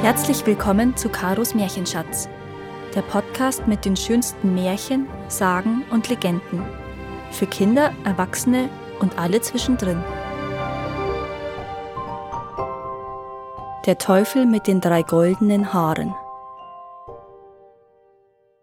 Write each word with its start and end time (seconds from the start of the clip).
Herzlich 0.00 0.46
willkommen 0.46 0.96
zu 0.96 1.08
Karos 1.08 1.56
Märchenschatz, 1.56 2.28
der 2.94 3.02
Podcast 3.02 3.66
mit 3.66 3.84
den 3.84 3.96
schönsten 3.96 4.54
Märchen, 4.54 5.08
Sagen 5.26 5.82
und 5.90 6.08
Legenden. 6.08 6.62
Für 7.32 7.46
Kinder, 7.48 7.92
Erwachsene 8.04 8.70
und 9.00 9.18
alle 9.18 9.40
zwischendrin. 9.40 10.00
Der 13.86 13.98
Teufel 13.98 14.46
mit 14.46 14.68
den 14.68 14.80
drei 14.80 15.02
goldenen 15.02 15.72
Haaren. 15.72 16.14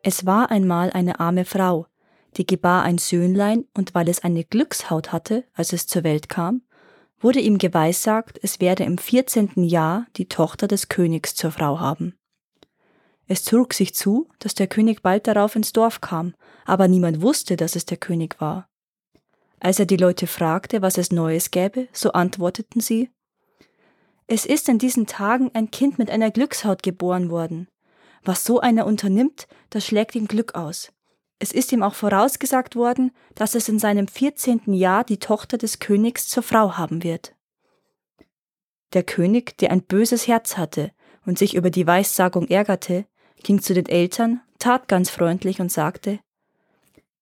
Es 0.04 0.26
war 0.26 0.52
einmal 0.52 0.90
eine 0.92 1.20
arme 1.20 1.44
Frau, 1.44 1.86
die 2.38 2.48
gebar 2.48 2.84
ein 2.84 2.98
Söhnlein, 2.98 3.66
und 3.74 3.94
weil 3.94 4.08
es 4.08 4.24
eine 4.24 4.46
Glückshaut 4.46 5.12
hatte, 5.12 5.44
als 5.54 5.74
es 5.74 5.86
zur 5.86 6.06
Welt 6.06 6.30
kam, 6.30 6.62
wurde 7.20 7.40
ihm 7.40 7.58
geweissagt, 7.58 8.40
es 8.42 8.60
werde 8.60 8.84
im 8.84 8.98
vierzehnten 8.98 9.64
Jahr 9.64 10.08
die 10.18 10.28
Tochter 10.28 10.68
des 10.68 10.90
Königs 10.90 11.36
zur 11.36 11.52
Frau 11.52 11.80
haben. 11.80 12.16
Es 13.28 13.44
trug 13.44 13.74
sich 13.74 13.96
zu, 13.96 14.30
dass 14.40 14.54
der 14.54 14.68
König 14.68 15.02
bald 15.02 15.28
darauf 15.28 15.56
ins 15.56 15.74
Dorf 15.74 16.02
kam, 16.02 16.36
aber 16.66 16.88
niemand 16.88 17.22
wusste, 17.22 17.56
dass 17.56 17.76
es 17.76 17.86
der 17.86 17.98
König 17.98 18.40
war. 18.40 18.68
Als 19.60 19.80
er 19.80 19.86
die 19.86 19.98
Leute 19.98 20.28
fragte, 20.28 20.82
was 20.82 20.98
es 20.98 21.12
Neues 21.12 21.50
gäbe, 21.50 21.88
so 21.92 22.12
antworteten 22.12 22.82
sie 22.82 23.10
Es 24.28 24.46
ist 24.46 24.70
in 24.70 24.78
diesen 24.78 25.08
Tagen 25.08 25.50
ein 25.54 25.72
Kind 25.72 25.98
mit 25.98 26.12
einer 26.12 26.30
Glückshaut 26.30 26.84
geboren 26.84 27.30
worden. 27.32 27.68
Was 28.24 28.44
so 28.44 28.60
einer 28.60 28.86
unternimmt, 28.86 29.48
das 29.70 29.86
schlägt 29.86 30.16
ihm 30.16 30.28
Glück 30.28 30.56
aus. 30.56 30.92
Es 31.40 31.52
ist 31.52 31.72
ihm 31.72 31.84
auch 31.84 31.96
vorausgesagt 31.96 32.76
worden, 32.76 33.12
dass 33.36 33.56
es 33.56 33.68
in 33.68 33.80
seinem 33.80 34.08
vierzehnten 34.08 34.74
Jahr 34.74 35.04
die 35.04 35.20
Tochter 35.20 35.58
des 35.58 35.80
Königs 35.80 36.28
zur 36.28 36.44
Frau 36.44 36.78
haben 36.78 37.04
wird. 37.04 37.36
Der 38.94 39.04
König, 39.04 39.58
der 39.58 39.72
ein 39.72 39.84
böses 39.84 40.28
Herz 40.28 40.58
hatte 40.58 40.92
und 41.26 41.38
sich 41.38 41.56
über 41.56 41.70
die 41.70 41.86
Weissagung 41.86 42.48
ärgerte, 42.48 43.06
ging 43.44 43.62
zu 43.62 43.74
den 43.74 43.88
Eltern, 43.88 44.42
tat 44.60 44.88
ganz 44.88 45.10
freundlich 45.10 45.60
und 45.60 45.72
sagte 45.72 46.20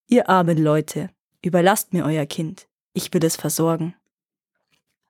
Ihr 0.08 0.30
armen 0.30 0.58
Leute, 0.58 1.10
überlasst 1.42 1.94
mir 1.94 2.06
euer 2.06 2.28
Kind, 2.28 2.68
ich 2.94 3.12
will 3.14 3.26
es 3.26 3.36
versorgen. 3.36 3.96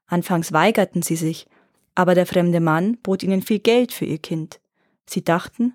Anfangs 0.05 0.53
weigerten 0.53 1.01
sie 1.01 1.17
sich, 1.17 1.47
aber 1.95 2.15
der 2.15 2.25
fremde 2.25 2.59
Mann 2.59 2.97
bot 2.99 3.23
ihnen 3.23 3.41
viel 3.41 3.59
Geld 3.59 3.91
für 3.91 4.05
ihr 4.05 4.19
Kind. 4.19 4.61
Sie 5.05 5.23
dachten, 5.23 5.73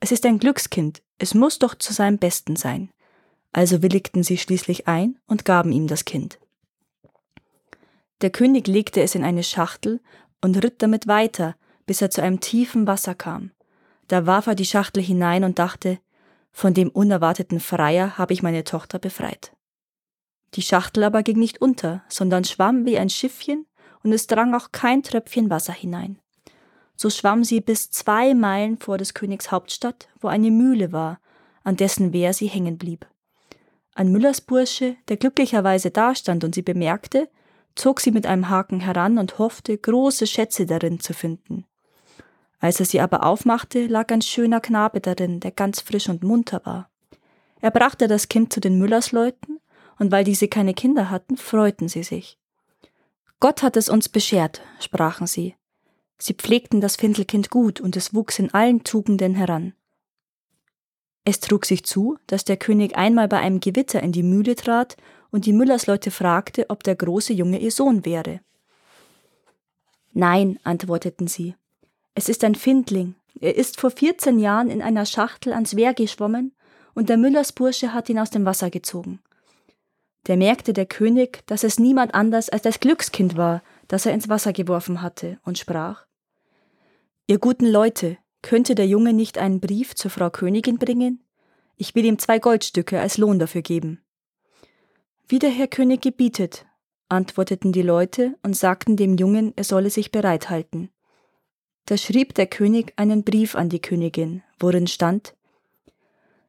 es 0.00 0.12
ist 0.12 0.24
ein 0.24 0.38
Glückskind, 0.38 1.02
es 1.20 1.34
muss 1.34 1.58
doch 1.58 1.74
zu 1.74 1.92
seinem 1.92 2.16
Besten 2.18 2.56
sein. 2.56 2.90
Also 3.52 3.82
willigten 3.82 4.22
sie 4.22 4.38
schließlich 4.38 4.88
ein 4.88 5.18
und 5.26 5.44
gaben 5.44 5.70
ihm 5.70 5.86
das 5.86 6.06
Kind. 6.06 6.38
Der 8.22 8.30
König 8.30 8.66
legte 8.66 9.02
es 9.02 9.14
in 9.14 9.22
eine 9.22 9.42
Schachtel 9.42 10.00
und 10.40 10.62
ritt 10.62 10.82
damit 10.82 11.06
weiter, 11.06 11.56
bis 11.84 12.00
er 12.00 12.10
zu 12.10 12.22
einem 12.22 12.40
tiefen 12.40 12.86
Wasser 12.86 13.14
kam. 13.14 13.50
Da 14.08 14.26
warf 14.26 14.46
er 14.46 14.54
die 14.54 14.64
Schachtel 14.64 15.02
hinein 15.02 15.44
und 15.44 15.58
dachte, 15.58 15.98
von 16.52 16.72
dem 16.74 16.88
unerwarteten 16.88 17.60
Freier 17.60 18.16
habe 18.16 18.32
ich 18.32 18.42
meine 18.42 18.64
Tochter 18.64 18.98
befreit. 18.98 19.52
Die 20.54 20.62
Schachtel 20.62 21.04
aber 21.04 21.22
ging 21.22 21.38
nicht 21.38 21.60
unter, 21.60 22.02
sondern 22.08 22.44
schwamm 22.44 22.86
wie 22.86 22.98
ein 22.98 23.10
Schiffchen, 23.10 23.66
und 24.02 24.12
es 24.12 24.26
drang 24.26 24.54
auch 24.54 24.72
kein 24.72 25.02
Tröpfchen 25.02 25.50
Wasser 25.50 25.74
hinein. 25.74 26.18
So 27.02 27.08
schwamm 27.08 27.44
sie 27.44 27.62
bis 27.62 27.90
zwei 27.90 28.34
Meilen 28.34 28.76
vor 28.76 28.98
des 28.98 29.14
Königs 29.14 29.50
Hauptstadt, 29.50 30.08
wo 30.20 30.28
eine 30.28 30.50
Mühle 30.50 30.92
war, 30.92 31.18
an 31.64 31.76
dessen 31.76 32.12
Wehr 32.12 32.34
sie 32.34 32.46
hängen 32.46 32.76
blieb. 32.76 33.06
Ein 33.94 34.12
Müllersbursche, 34.12 34.96
der 35.08 35.16
glücklicherweise 35.16 35.90
dastand 35.90 36.44
und 36.44 36.54
sie 36.54 36.60
bemerkte, 36.60 37.30
zog 37.74 38.00
sie 38.00 38.10
mit 38.10 38.26
einem 38.26 38.50
Haken 38.50 38.80
heran 38.80 39.16
und 39.16 39.38
hoffte, 39.38 39.78
große 39.78 40.26
Schätze 40.26 40.66
darin 40.66 41.00
zu 41.00 41.14
finden. 41.14 41.64
Als 42.58 42.80
er 42.80 42.84
sie 42.84 43.00
aber 43.00 43.24
aufmachte, 43.24 43.86
lag 43.86 44.12
ein 44.12 44.20
schöner 44.20 44.60
Knabe 44.60 45.00
darin, 45.00 45.40
der 45.40 45.52
ganz 45.52 45.80
frisch 45.80 46.10
und 46.10 46.22
munter 46.22 46.60
war. 46.66 46.90
Er 47.62 47.70
brachte 47.70 48.08
das 48.08 48.28
Kind 48.28 48.52
zu 48.52 48.60
den 48.60 48.78
Müllersleuten, 48.78 49.58
und 49.98 50.12
weil 50.12 50.24
diese 50.24 50.48
keine 50.48 50.74
Kinder 50.74 51.08
hatten, 51.08 51.38
freuten 51.38 51.88
sie 51.88 52.02
sich. 52.02 52.36
Gott 53.38 53.62
hat 53.62 53.78
es 53.78 53.88
uns 53.88 54.10
beschert, 54.10 54.60
sprachen 54.80 55.26
sie, 55.26 55.54
Sie 56.22 56.34
pflegten 56.34 56.82
das 56.82 56.96
Findelkind 56.96 57.48
gut 57.48 57.80
und 57.80 57.96
es 57.96 58.12
wuchs 58.12 58.38
in 58.38 58.52
allen 58.52 58.84
Tugenden 58.84 59.34
heran. 59.34 59.72
Es 61.24 61.40
trug 61.40 61.64
sich 61.64 61.84
zu, 61.84 62.18
dass 62.26 62.44
der 62.44 62.58
König 62.58 62.96
einmal 62.96 63.26
bei 63.26 63.38
einem 63.38 63.60
Gewitter 63.60 64.02
in 64.02 64.12
die 64.12 64.22
Mühle 64.22 64.54
trat 64.54 64.96
und 65.30 65.46
die 65.46 65.54
Müllersleute 65.54 66.10
fragte, 66.10 66.68
ob 66.68 66.82
der 66.82 66.94
große 66.94 67.32
Junge 67.32 67.58
ihr 67.58 67.70
Sohn 67.70 68.04
wäre. 68.04 68.40
Nein, 70.12 70.58
antworteten 70.62 71.26
sie. 71.26 71.54
Es 72.14 72.28
ist 72.28 72.44
ein 72.44 72.54
Findling. 72.54 73.14
Er 73.40 73.56
ist 73.56 73.80
vor 73.80 73.90
vierzehn 73.90 74.38
Jahren 74.38 74.68
in 74.68 74.82
einer 74.82 75.06
Schachtel 75.06 75.54
ans 75.54 75.74
Wehr 75.74 75.94
geschwommen 75.94 76.52
und 76.94 77.08
der 77.08 77.16
Müllersbursche 77.16 77.94
hat 77.94 78.10
ihn 78.10 78.18
aus 78.18 78.30
dem 78.30 78.44
Wasser 78.44 78.68
gezogen. 78.68 79.20
Da 80.24 80.36
merkte 80.36 80.74
der 80.74 80.86
König, 80.86 81.46
dass 81.46 81.64
es 81.64 81.78
niemand 81.78 82.14
anders 82.14 82.50
als 82.50 82.62
das 82.62 82.80
Glückskind 82.80 83.38
war, 83.38 83.62
das 83.88 84.04
er 84.04 84.12
ins 84.12 84.28
Wasser 84.28 84.52
geworfen 84.52 85.00
hatte, 85.00 85.38
und 85.44 85.56
sprach 85.56 86.09
Ihr 87.30 87.38
guten 87.38 87.66
Leute, 87.66 88.16
könnte 88.42 88.74
der 88.74 88.88
Junge 88.88 89.12
nicht 89.12 89.38
einen 89.38 89.60
Brief 89.60 89.94
zur 89.94 90.10
Frau 90.10 90.30
Königin 90.30 90.78
bringen? 90.78 91.22
Ich 91.76 91.94
will 91.94 92.04
ihm 92.04 92.18
zwei 92.18 92.40
Goldstücke 92.40 92.98
als 92.98 93.18
Lohn 93.18 93.38
dafür 93.38 93.62
geben. 93.62 94.02
Wie 95.28 95.38
der 95.38 95.50
Herr 95.50 95.68
König 95.68 96.02
gebietet, 96.02 96.66
antworteten 97.08 97.70
die 97.70 97.82
Leute 97.82 98.34
und 98.42 98.56
sagten 98.56 98.96
dem 98.96 99.16
Jungen, 99.16 99.52
er 99.54 99.62
solle 99.62 99.90
sich 99.90 100.10
bereithalten. 100.10 100.90
Da 101.86 101.96
schrieb 101.96 102.34
der 102.34 102.48
König 102.48 102.94
einen 102.96 103.22
Brief 103.22 103.54
an 103.54 103.68
die 103.68 103.80
Königin, 103.80 104.42
worin 104.58 104.88
stand 104.88 105.36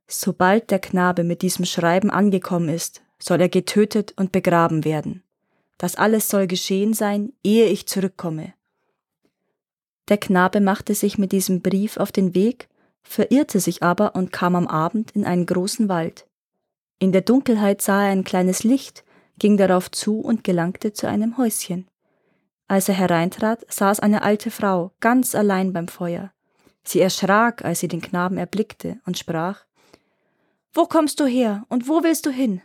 Sobald 0.08 0.72
der 0.72 0.80
Knabe 0.80 1.24
mit 1.24 1.44
diesem 1.44 1.66
Schreiben 1.66 2.10
angekommen 2.10 2.70
ist, 2.70 3.04
soll 3.20 3.40
er 3.40 3.50
getötet 3.50 4.16
und 4.18 4.32
begraben 4.32 4.84
werden. 4.84 5.22
Das 5.78 5.96
alles 5.96 6.28
soll 6.28 6.48
geschehen 6.48 6.96
sein, 6.96 7.34
ehe 7.44 7.68
ich 7.68 7.86
zurückkomme. 7.86 8.56
Der 10.10 10.18
Knabe 10.18 10.62
machte 10.62 10.96
sich 10.96 11.18
mit 11.18 11.32
diesem 11.32 11.62
Brief 11.62 11.98
auf 11.98 12.12
den 12.12 12.34
Weg, 12.34 12.68
verirrte 13.04 13.60
sich 13.60 13.84
aber 13.84 14.16
und 14.16 14.32
kam 14.32 14.56
am 14.56 14.68
Abend 14.68 15.12
in 15.12 15.26
einen 15.26 15.46
großen 15.46 15.90
Wald. 15.90 16.28
In 17.00 17.12
der 17.12 17.22
Dunkelheit 17.22 17.82
sah 17.82 18.06
er 18.06 18.12
ein 18.12 18.24
kleines 18.24 18.64
Licht, 18.64 19.04
ging 19.40 19.58
darauf 19.58 19.90
zu 19.90 20.20
und 20.20 20.44
gelangte 20.44 20.94
zu 20.94 21.08
einem 21.08 21.38
Häuschen. 21.38 21.88
Als 22.68 22.88
er 22.88 22.96
hereintrat, 22.96 23.66
saß 23.74 24.00
eine 24.00 24.22
alte 24.22 24.52
Frau 24.52 24.92
ganz 25.00 25.36
allein 25.36 25.74
beim 25.74 25.88
Feuer. 25.88 26.32
Sie 26.84 27.00
erschrak, 27.00 27.66
als 27.66 27.80
sie 27.80 27.88
den 27.88 28.02
Knaben 28.02 28.38
erblickte 28.38 29.00
und 29.06 29.18
sprach 29.18 29.66
Wo 30.74 30.86
kommst 30.86 31.20
du 31.20 31.26
her 31.26 31.66
und 31.70 31.88
wo 31.88 32.04
willst 32.04 32.26
du 32.26 32.30
hin? 32.30 32.62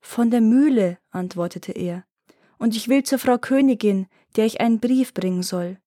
Von 0.00 0.30
der 0.30 0.42
Mühle, 0.42 0.98
antwortete 1.10 1.72
er, 1.72 2.04
und 2.58 2.76
ich 2.76 2.88
will 2.88 3.02
zur 3.02 3.18
Frau 3.18 3.38
Königin, 3.38 4.06
der 4.36 4.46
ich 4.46 4.60
einen 4.60 4.80
Brief 4.80 5.14
bringen 5.14 5.42
soll. 5.42 5.78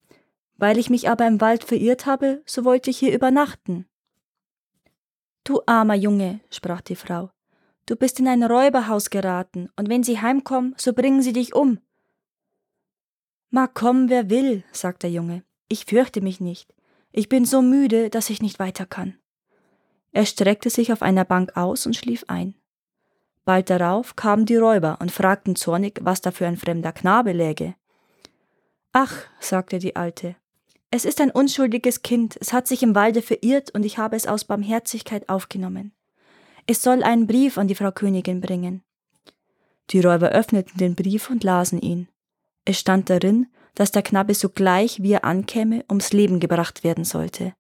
Weil 0.58 0.78
ich 0.78 0.90
mich 0.90 1.10
aber 1.10 1.28
im 1.28 1.40
Wald 1.40 1.64
verirrt 1.64 2.06
habe, 2.06 2.42
so 2.46 2.66
wollte 2.66 2.90
ich 2.90 2.98
hier 2.98 3.14
übernachten. 3.14 3.86
Du 5.44 5.62
armer 5.66 5.96
Junge, 5.96 6.42
sprach 6.50 6.82
die 6.82 6.96
Frau, 6.96 7.30
du 7.86 7.96
bist 7.96 8.20
in 8.20 8.28
ein 8.28 8.44
Räuberhaus 8.44 9.10
geraten, 9.10 9.70
und 9.78 9.90
wenn 9.90 10.04
sie 10.04 10.20
heimkommen, 10.20 10.76
so 10.78 10.94
bringen 10.94 11.22
sie 11.22 11.34
dich 11.34 11.56
um. 11.56 11.80
Mag 13.50 13.74
kommen, 13.76 14.10
wer 14.10 14.30
will, 14.30 14.64
sagt 14.74 15.04
der 15.04 15.12
Junge, 15.12 15.44
ich 15.70 15.86
fürchte 15.86 16.22
mich 16.22 16.42
nicht. 16.42 16.74
Ich 17.12 17.30
bin 17.30 17.46
so 17.46 17.62
müde, 17.62 18.10
dass 18.10 18.30
ich 18.30 18.42
nicht 18.42 18.60
weiter 18.60 18.86
kann. 18.86 19.18
Er 20.12 20.26
streckte 20.26 20.70
sich 20.70 20.92
auf 20.92 21.02
einer 21.02 21.26
Bank 21.26 21.56
aus 21.56 21.86
und 21.86 21.96
schlief 21.96 22.26
ein. 22.28 22.56
Bald 23.46 23.70
darauf 23.70 24.16
kamen 24.18 24.46
die 24.46 24.58
Räuber 24.58 24.98
und 25.00 25.12
fragten 25.12 25.56
zornig, 25.56 26.00
was 26.02 26.20
da 26.22 26.32
für 26.32 26.48
ein 26.48 26.58
fremder 26.58 26.92
Knabe 26.92 27.32
läge. 27.32 27.76
Ach, 28.92 29.16
sagte 29.40 29.80
die 29.80 29.96
Alte, 29.96 30.36
es 30.90 31.06
ist 31.06 31.20
ein 31.20 31.32
unschuldiges 31.32 32.02
Kind, 32.02 32.38
es 32.40 32.54
hat 32.54 32.68
sich 32.68 32.82
im 32.82 32.96
Walde 32.96 33.22
verirrt 33.22 33.72
und 33.72 33.84
ich 33.84 33.98
habe 33.98 34.16
es 34.16 34.26
aus 34.28 34.46
Barmherzigkeit 34.46 35.28
aufgenommen. 35.30 35.94
Es 36.66 36.82
soll 36.82 37.04
einen 37.04 37.28
Brief 37.28 37.58
an 37.58 37.68
die 37.68 37.76
Frau 37.76 37.92
Königin 37.92 38.42
bringen. 38.42 38.84
Die 39.90 40.02
Räuber 40.02 40.30
öffneten 40.30 40.78
den 40.78 40.96
Brief 40.96 41.30
und 41.30 41.44
lasen 41.44 41.82
ihn. 41.82 42.08
Es 42.66 42.80
stand 42.80 43.10
darin, 43.10 43.48
dass 43.76 43.92
der 43.92 44.02
Knabe 44.02 44.34
sogleich, 44.34 45.02
wie 45.02 45.14
er 45.14 45.24
ankäme, 45.24 45.86
ums 45.90 46.12
Leben 46.12 46.40
gebracht 46.40 46.84
werden 46.84 47.06
sollte. 47.06 47.54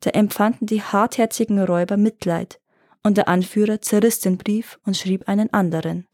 Da 0.00 0.10
empfanden 0.10 0.66
die 0.66 0.82
hartherzigen 0.82 1.62
Räuber 1.62 1.96
Mitleid, 1.96 2.60
und 3.02 3.16
der 3.16 3.28
Anführer 3.28 3.80
zerriss 3.80 4.20
den 4.20 4.38
Brief 4.38 4.78
und 4.84 4.96
schrieb 4.96 5.28
einen 5.28 5.52
anderen. 5.52 6.06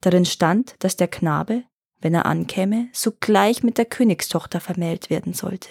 Darin 0.00 0.24
stand, 0.24 0.76
dass 0.80 0.96
der 0.96 1.08
Knabe, 1.08 1.64
wenn 2.02 2.14
er 2.14 2.26
ankäme, 2.26 2.88
sogleich 2.92 3.62
mit 3.62 3.78
der 3.78 3.86
Königstochter 3.86 4.60
vermählt 4.60 5.08
werden 5.08 5.32
sollte. 5.32 5.70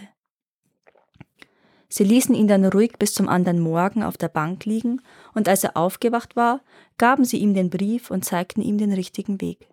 Sie 1.89 2.05
ließen 2.05 2.33
ihn 2.33 2.47
dann 2.47 2.65
ruhig 2.65 2.93
bis 2.97 3.13
zum 3.13 3.27
anderen 3.27 3.59
Morgen 3.59 4.01
auf 4.01 4.15
der 4.15 4.29
Bank 4.29 4.65
liegen, 4.65 5.01
und 5.33 5.49
als 5.49 5.63
er 5.65 5.75
aufgewacht 5.75 6.37
war, 6.37 6.61
gaben 6.97 7.25
sie 7.25 7.37
ihm 7.37 7.53
den 7.53 7.69
Brief 7.69 8.09
und 8.11 8.23
zeigten 8.23 8.61
ihm 8.61 8.77
den 8.77 8.93
richtigen 8.93 9.41
Weg. 9.41 9.67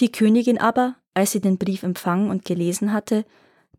Die 0.00 0.12
Königin 0.12 0.58
aber, 0.58 0.96
als 1.14 1.32
sie 1.32 1.40
den 1.40 1.56
Brief 1.56 1.82
empfangen 1.82 2.30
und 2.30 2.44
gelesen 2.44 2.92
hatte, 2.92 3.24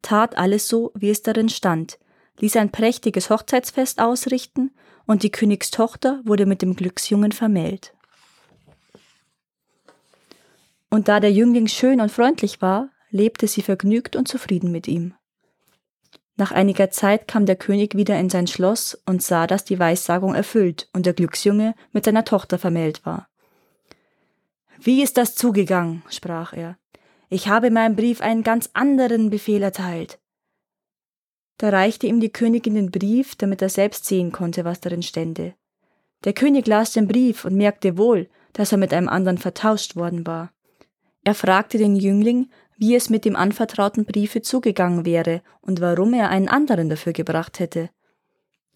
tat 0.02 0.38
alles 0.38 0.68
so, 0.68 0.92
wie 0.96 1.12
es 1.12 1.22
darin 1.22 1.50
stand, 1.50 2.00
ließ 2.40 2.56
ein 2.56 2.72
prächtiges 2.72 3.30
Hochzeitsfest 3.30 4.02
ausrichten, 4.02 4.72
und 5.06 5.24
die 5.24 5.32
Königstochter 5.32 6.22
wurde 6.26 6.46
mit 6.46 6.62
dem 6.62 6.76
Glücksjungen 6.76 7.32
vermählt. 7.32 7.94
Und 10.92 11.08
da 11.08 11.20
der 11.20 11.32
Jüngling 11.32 11.68
schön 11.68 12.02
und 12.02 12.12
freundlich 12.12 12.62
war, 12.62 12.90
lebte 13.10 13.48
sie 13.48 13.62
vergnügt 13.62 14.16
und 14.16 14.28
zufrieden 14.28 14.72
mit 14.72 14.88
ihm. 14.88 15.16
Nach 16.36 16.52
einiger 16.52 16.92
Zeit 16.92 17.28
kam 17.28 17.46
der 17.46 17.56
König 17.56 17.96
wieder 17.96 18.20
in 18.20 18.30
sein 18.30 18.48
Schloss 18.48 19.02
und 19.06 19.24
sah, 19.24 19.48
dass 19.48 19.64
die 19.64 19.80
Weissagung 19.80 20.36
erfüllt 20.36 20.90
und 20.94 21.06
der 21.06 21.14
Glücksjunge 21.14 21.76
mit 21.94 22.06
seiner 22.06 22.26
Tochter 22.26 22.60
vermählt 22.60 23.06
war. 23.06 23.30
Wie 24.80 25.02
ist 25.02 25.18
das 25.18 25.36
zugegangen? 25.36 26.04
sprach 26.10 26.54
er. 26.54 26.78
Ich 27.30 27.48
habe 27.48 27.68
in 27.68 27.74
meinem 27.74 27.96
Brief 27.96 28.20
einen 28.20 28.44
ganz 28.44 28.70
anderen 28.74 29.30
Befehl 29.30 29.64
erteilt. 29.64 30.20
Da 31.58 31.70
reichte 31.70 32.08
ihm 32.08 32.20
die 32.20 32.32
Königin 32.34 32.76
den 32.76 32.92
Brief, 32.92 33.36
damit 33.36 33.62
er 33.62 33.70
selbst 33.70 34.06
sehen 34.06 34.32
konnte, 34.32 34.66
was 34.66 34.82
darin 34.82 35.04
stände. 35.04 35.54
Der 36.24 36.34
König 36.34 36.68
las 36.68 36.92
den 36.92 37.08
Brief 37.08 37.46
und 37.46 37.56
merkte 37.56 37.98
wohl, 37.98 38.30
dass 38.54 38.72
er 38.72 38.78
mit 38.78 38.94
einem 38.94 39.08
anderen 39.08 39.38
vertauscht 39.38 39.96
worden 39.96 40.26
war. 40.26 40.52
Er 41.24 41.36
fragte 41.36 41.78
den 41.78 41.96
Jüngling, 41.96 42.50
wie 42.78 42.96
es 42.96 43.10
mit 43.10 43.26
dem 43.26 43.36
anvertrauten 43.36 44.06
Briefe 44.06 44.42
zugegangen 44.42 45.06
wäre 45.06 45.42
und 45.62 45.82
warum 45.82 46.14
er 46.14 46.30
einen 46.30 46.50
anderen 46.50 46.90
dafür 46.90 47.14
gebracht 47.14 47.60
hätte. 47.60 47.90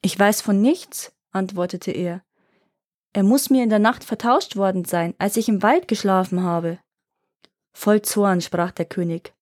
Ich 0.01 0.17
weiß 0.17 0.41
von 0.41 0.61
nichts, 0.61 1.11
antwortete 1.31 1.91
er. 1.91 2.21
Er 3.13 3.23
muss 3.23 3.49
mir 3.49 3.63
in 3.63 3.69
der 3.69 3.79
Nacht 3.79 4.03
vertauscht 4.03 4.57
worden 4.57 4.85
sein, 4.85 5.15
als 5.17 5.37
ich 5.37 5.49
im 5.49 5.63
Wald 5.63 5.87
geschlafen 5.87 6.43
habe. 6.43 6.79
Voll 7.73 8.01
Zorn 8.03 8.41
sprach 8.41 8.71
der 8.71 8.85
König. 8.85 9.33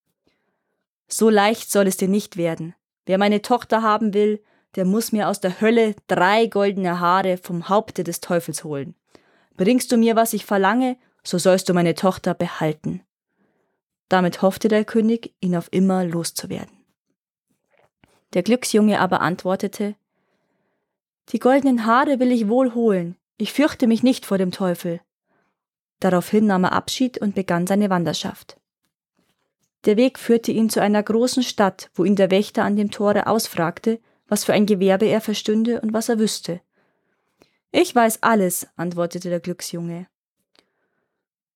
So 1.08 1.30
leicht 1.30 1.72
soll 1.72 1.88
es 1.88 1.98
dir 1.98 2.08
nicht 2.08 2.38
werden. 2.38 2.74
Wer 3.06 3.18
meine 3.18 3.42
Tochter 3.42 3.82
haben 3.82 4.14
will, 4.14 4.42
der 4.76 4.86
muss 4.86 5.12
mir 5.12 5.28
aus 5.28 5.40
der 5.42 5.60
Hölle 5.60 5.96
drei 6.08 6.48
goldene 6.48 7.00
Haare 7.00 7.38
vom 7.38 7.68
Haupte 7.68 8.04
des 8.04 8.22
Teufels 8.22 8.64
holen. 8.64 8.96
Bringst 9.56 9.92
du 9.92 9.98
mir, 9.98 10.16
was 10.16 10.34
ich 10.34 10.46
verlange, 10.46 10.98
so 11.26 11.38
sollst 11.38 11.70
du 11.70 11.74
meine 11.74 11.96
Tochter 11.96 12.34
behalten. 12.34 13.02
Damit 14.10 14.42
hoffte 14.42 14.68
der 14.68 14.86
König, 14.86 15.34
ihn 15.40 15.56
auf 15.56 15.70
immer 15.72 16.06
loszuwerden. 16.06 16.78
Der 18.34 18.44
Glücksjunge 18.44 19.00
aber 19.00 19.22
antwortete 19.22 19.96
Die 21.30 21.40
goldenen 21.40 21.86
Haare 21.86 22.20
will 22.20 22.32
ich 22.32 22.48
wohl 22.48 22.74
holen, 22.74 23.16
ich 23.38 23.54
fürchte 23.54 23.88
mich 23.88 24.04
nicht 24.04 24.26
vor 24.26 24.38
dem 24.38 24.52
Teufel. 24.52 25.02
Daraufhin 26.00 26.46
nahm 26.46 26.66
er 26.66 26.74
Abschied 26.74 27.18
und 27.18 27.36
begann 27.36 27.66
seine 27.66 27.90
Wanderschaft. 27.90 28.58
Der 29.86 29.98
Weg 29.98 30.18
führte 30.18 30.52
ihn 30.52 30.70
zu 30.70 30.82
einer 30.82 31.04
großen 31.04 31.44
Stadt, 31.44 31.90
wo 31.94 32.04
ihn 32.04 32.16
der 32.16 32.32
Wächter 32.32 32.64
an 32.64 32.76
dem 32.76 32.92
Tore 32.92 33.28
ausfragte, 33.28 34.00
was 34.28 34.46
für 34.46 34.54
ein 34.54 34.66
Gewerbe 34.66 35.06
er 35.06 35.22
verstünde 35.22 35.82
und 35.82 35.94
was 35.94 36.10
er 36.10 36.20
wüsste. 36.20 36.62
Ich 37.72 37.94
weiß 37.94 38.24
alles, 38.24 38.68
antwortete 38.76 39.30
der 39.30 39.40
Glücksjunge. 39.40 40.08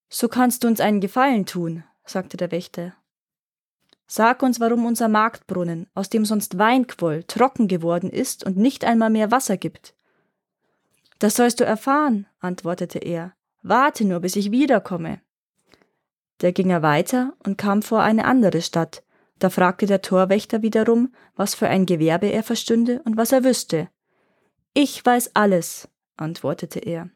So 0.09 0.27
kannst 0.27 0.63
du 0.63 0.68
uns 0.68 0.80
einen 0.80 1.01
Gefallen 1.01 1.45
tun, 1.45 1.83
sagte 2.06 2.38
der 2.38 2.51
Wächter. 2.51 2.94
Sag 4.07 4.42
uns, 4.42 4.62
warum 4.62 4.86
unser 4.86 5.09
Marktbrunnen, 5.09 5.88
aus 5.94 6.09
dem 6.09 6.24
sonst 6.24 6.57
Wein 6.57 6.88
quoll, 6.88 7.24
trocken 7.24 7.68
geworden 7.68 8.09
ist 8.09 8.45
und 8.45 8.56
nicht 8.56 8.86
einmal 8.86 9.09
mehr 9.09 9.31
Wasser 9.31 9.57
gibt. 9.57 9.95
Das 11.19 11.36
sollst 11.36 11.59
du 11.59 11.65
erfahren, 11.65 12.25
antwortete 12.39 13.00
er. 13.00 13.33
Warte 13.63 14.06
nur, 14.06 14.21
bis 14.21 14.38
ich 14.38 14.51
wiederkomme. 14.51 15.19
Da 16.38 16.51
ging 16.51 16.69
er 16.69 16.81
weiter 16.81 17.33
und 17.44 17.57
kam 17.57 17.81
vor 17.81 18.01
eine 18.01 18.25
andere 18.25 18.62
Stadt. 18.62 19.04
Da 19.39 19.50
fragte 19.50 19.88
der 19.88 20.01
Torwächter 20.01 20.62
wiederum, 20.62 21.13
was 21.36 21.54
für 21.54 21.68
ein 21.68 21.86
Gewerbe 21.86 22.27
er 22.27 22.44
verstünde 22.44 23.01
und 23.04 23.18
was 23.18 23.31
er 23.31 23.44
wüsste. 23.44 23.89
Ich 24.74 25.06
weiß 25.06 25.31
alles, 25.36 25.89
antwortete 26.15 26.80
er. 26.80 27.09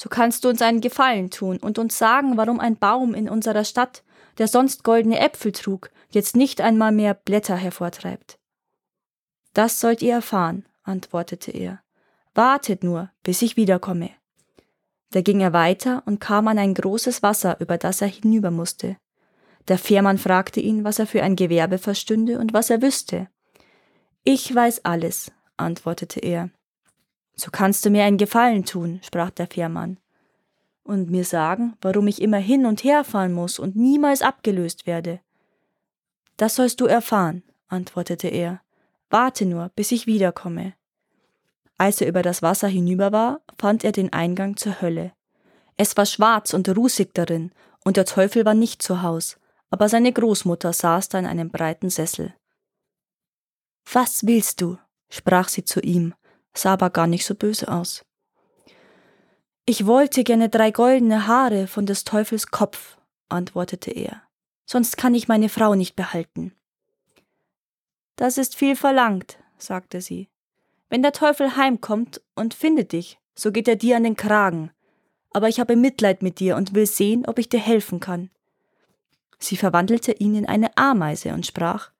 So 0.00 0.08
kannst 0.08 0.44
du 0.44 0.48
uns 0.48 0.62
einen 0.62 0.80
Gefallen 0.80 1.28
tun 1.28 1.56
und 1.56 1.76
uns 1.76 1.98
sagen, 1.98 2.36
warum 2.36 2.60
ein 2.60 2.76
Baum 2.76 3.14
in 3.14 3.28
unserer 3.28 3.64
Stadt, 3.64 4.04
der 4.38 4.46
sonst 4.46 4.84
goldene 4.84 5.18
Äpfel 5.18 5.50
trug, 5.50 5.90
jetzt 6.10 6.36
nicht 6.36 6.60
einmal 6.60 6.92
mehr 6.92 7.14
Blätter 7.14 7.56
hervortreibt. 7.56 8.38
Das 9.54 9.80
sollt 9.80 10.00
ihr 10.00 10.12
erfahren, 10.14 10.68
antwortete 10.84 11.50
er. 11.50 11.80
Wartet 12.32 12.84
nur, 12.84 13.10
bis 13.24 13.42
ich 13.42 13.56
wiederkomme. 13.56 14.10
Da 15.10 15.20
ging 15.20 15.40
er 15.40 15.52
weiter 15.52 16.04
und 16.06 16.20
kam 16.20 16.46
an 16.46 16.60
ein 16.60 16.74
großes 16.74 17.24
Wasser, 17.24 17.56
über 17.58 17.76
das 17.76 18.00
er 18.00 18.06
hinüber 18.06 18.52
musste. 18.52 18.98
Der 19.66 19.78
Fährmann 19.78 20.18
fragte 20.18 20.60
ihn, 20.60 20.84
was 20.84 21.00
er 21.00 21.08
für 21.08 21.24
ein 21.24 21.34
Gewerbe 21.34 21.78
verstünde 21.78 22.38
und 22.38 22.52
was 22.52 22.70
er 22.70 22.82
wüsste. 22.82 23.26
Ich 24.22 24.54
weiß 24.54 24.84
alles, 24.84 25.32
antwortete 25.56 26.20
er. 26.20 26.50
So 27.40 27.52
kannst 27.52 27.84
du 27.84 27.90
mir 27.90 28.02
einen 28.04 28.18
Gefallen 28.18 28.64
tun, 28.64 29.00
sprach 29.04 29.30
der 29.30 29.46
Fährmann, 29.46 29.98
und 30.82 31.08
mir 31.08 31.24
sagen, 31.24 31.76
warum 31.80 32.08
ich 32.08 32.20
immer 32.20 32.38
hin 32.38 32.66
und 32.66 32.82
her 32.82 33.04
fahren 33.04 33.32
muss 33.32 33.60
und 33.60 33.76
niemals 33.76 34.22
abgelöst 34.22 34.86
werde. 34.86 35.20
Das 36.36 36.56
sollst 36.56 36.80
du 36.80 36.86
erfahren, 36.86 37.44
antwortete 37.68 38.26
er. 38.26 38.60
Warte 39.08 39.46
nur, 39.46 39.70
bis 39.76 39.92
ich 39.92 40.06
wiederkomme. 40.06 40.74
Als 41.76 42.00
er 42.00 42.08
über 42.08 42.22
das 42.22 42.42
Wasser 42.42 42.66
hinüber 42.66 43.12
war, 43.12 43.40
fand 43.56 43.84
er 43.84 43.92
den 43.92 44.12
Eingang 44.12 44.56
zur 44.56 44.80
Hölle. 44.80 45.12
Es 45.76 45.96
war 45.96 46.06
schwarz 46.06 46.52
und 46.54 46.68
rußig 46.68 47.10
darin, 47.14 47.52
und 47.84 47.96
der 47.96 48.04
Teufel 48.04 48.44
war 48.44 48.54
nicht 48.54 48.82
zu 48.82 49.02
Haus, 49.02 49.38
aber 49.70 49.88
seine 49.88 50.12
Großmutter 50.12 50.72
saß 50.72 51.08
da 51.10 51.20
in 51.20 51.26
einem 51.26 51.50
breiten 51.50 51.88
Sessel. 51.88 52.34
Was 53.92 54.26
willst 54.26 54.60
du? 54.60 54.76
sprach 55.08 55.48
sie 55.48 55.64
zu 55.64 55.80
ihm 55.80 56.14
sah 56.54 56.72
aber 56.72 56.90
gar 56.90 57.06
nicht 57.06 57.24
so 57.24 57.34
böse 57.34 57.68
aus. 57.68 58.04
Ich 59.66 59.86
wollte 59.86 60.24
gerne 60.24 60.48
drei 60.48 60.70
goldene 60.70 61.26
Haare 61.26 61.66
von 61.66 61.84
des 61.84 62.04
Teufels 62.04 62.46
Kopf, 62.46 62.96
antwortete 63.28 63.90
er, 63.90 64.22
sonst 64.64 64.96
kann 64.96 65.14
ich 65.14 65.28
meine 65.28 65.48
Frau 65.48 65.74
nicht 65.74 65.94
behalten. 65.94 66.54
Das 68.16 68.38
ist 68.38 68.56
viel 68.56 68.76
verlangt, 68.76 69.38
sagte 69.58 70.00
sie. 70.00 70.28
Wenn 70.88 71.02
der 71.02 71.12
Teufel 71.12 71.56
heimkommt 71.56 72.22
und 72.34 72.54
findet 72.54 72.92
dich, 72.92 73.18
so 73.34 73.52
geht 73.52 73.68
er 73.68 73.76
dir 73.76 73.96
an 73.96 74.04
den 74.04 74.16
Kragen. 74.16 74.70
Aber 75.30 75.48
ich 75.48 75.60
habe 75.60 75.76
Mitleid 75.76 76.22
mit 76.22 76.40
dir 76.40 76.56
und 76.56 76.74
will 76.74 76.86
sehen, 76.86 77.26
ob 77.26 77.38
ich 77.38 77.48
dir 77.48 77.60
helfen 77.60 78.00
kann. 78.00 78.30
Sie 79.38 79.56
verwandelte 79.56 80.12
ihn 80.12 80.34
in 80.34 80.46
eine 80.46 80.76
Ameise 80.76 81.32
und 81.32 81.46
sprach 81.46 81.92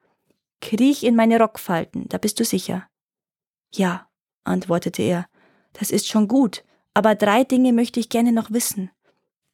Kriech 0.61 1.05
in 1.05 1.15
meine 1.15 1.39
Rockfalten, 1.39 2.09
da 2.09 2.19
bist 2.19 2.41
du 2.41 2.45
sicher. 2.45 2.89
Ja, 3.73 4.08
antwortete 4.49 5.03
er, 5.03 5.27
das 5.73 5.91
ist 5.91 6.09
schon 6.09 6.29
gut, 6.29 6.65
aber 6.95 7.15
drei 7.15 7.45
Dinge 7.45 7.73
möchte 7.73 8.01
ich 8.01 8.09
gerne 8.09 8.33
noch 8.33 8.51
wissen. 8.51 8.91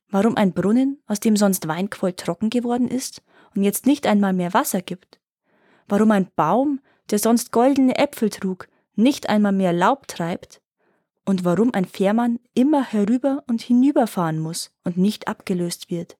Warum 0.08 0.36
ein 0.36 0.52
Brunnen, 0.52 1.02
aus 1.06 1.20
dem 1.20 1.36
sonst 1.36 1.68
Weinquoll 1.68 2.12
trocken 2.12 2.50
geworden 2.50 2.88
ist 2.88 3.22
und 3.54 3.62
jetzt 3.62 3.86
nicht 3.86 4.06
einmal 4.06 4.32
mehr 4.32 4.54
Wasser 4.54 4.80
gibt? 4.80 5.20
Warum 5.88 6.10
ein 6.12 6.28
Baum, 6.36 6.80
der 7.10 7.18
sonst 7.18 7.52
goldene 7.52 7.98
Äpfel 7.98 8.30
trug, 8.30 8.68
nicht 8.94 9.28
einmal 9.28 9.52
mehr 9.52 9.72
Laub 9.72 10.06
treibt? 10.08 10.62
Und 11.26 11.44
warum 11.44 11.74
ein 11.74 11.84
Fährmann 11.84 12.38
immer 12.54 12.84
herüber 12.84 13.42
und 13.46 13.62
hinüberfahren 13.62 14.38
muss 14.38 14.72
und 14.84 14.96
nicht 14.96 15.26
abgelöst 15.26 15.90
wird? 15.90 16.16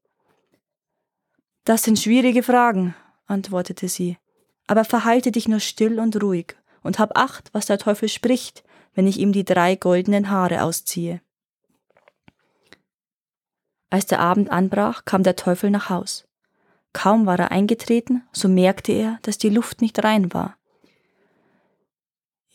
Das 1.65 1.83
sind 1.83 1.99
schwierige 1.99 2.43
Fragen, 2.43 2.95
antwortete 3.27 3.89
sie, 3.89 4.19
aber 4.67 4.85
verhalte 4.85 5.31
dich 5.31 5.47
nur 5.47 5.61
still 5.61 6.01
und 6.01 6.21
ruhig 6.23 6.57
und 6.85 7.01
hab 7.01 7.19
acht, 7.19 7.53
was 7.53 7.67
der 7.67 7.79
Teufel 7.79 8.09
spricht, 8.09 8.63
wenn 8.95 9.09
ich 9.09 9.19
ihm 9.19 9.33
die 9.33 9.45
drei 9.45 9.75
goldenen 9.75 10.31
Haare 10.31 10.63
ausziehe. 10.63 11.21
Als 13.91 14.07
der 14.07 14.21
Abend 14.21 14.51
anbrach, 14.51 15.05
kam 15.05 15.25
der 15.25 15.35
Teufel 15.35 15.71
nach 15.71 15.89
Haus. 15.89 16.29
Kaum 16.93 17.27
war 17.27 17.39
er 17.39 17.51
eingetreten, 17.51 18.23
so 18.33 18.49
merkte 18.49 18.93
er, 18.93 19.19
dass 19.23 19.39
die 19.39 19.49
Luft 19.49 19.81
nicht 19.81 20.03
rein 20.05 20.33
war. 20.33 20.57